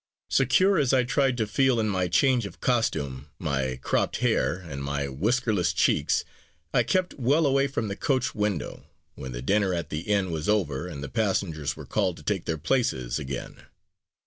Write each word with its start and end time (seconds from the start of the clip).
SECURE 0.31 0.79
as 0.79 0.93
I 0.93 1.03
tried 1.03 1.37
to 1.37 1.45
feel 1.45 1.79
in 1.79 1.87
my 1.87 2.07
change 2.07 2.47
of 2.47 2.59
costume, 2.59 3.27
my 3.37 3.75
cropped 3.83 4.17
hair, 4.17 4.55
and 4.57 4.83
my 4.83 5.03
whiskerless 5.07 5.73
cheeks, 5.73 6.25
I 6.73 6.81
kept 6.81 7.13
well 7.19 7.45
away 7.45 7.67
from 7.67 7.87
the 7.87 7.95
coach 7.95 8.33
window, 8.33 8.87
when 9.13 9.31
the 9.31 9.43
dinner 9.43 9.75
at 9.75 9.91
the 9.91 9.99
inn 9.99 10.31
was 10.31 10.49
over 10.49 10.87
and 10.87 11.03
the 11.03 11.07
passengers 11.07 11.75
were 11.75 11.85
called 11.85 12.17
to 12.17 12.23
take 12.23 12.45
their 12.45 12.57
places 12.57 13.19
again. 13.19 13.57